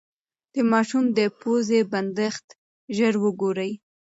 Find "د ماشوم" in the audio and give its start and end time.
0.53-1.05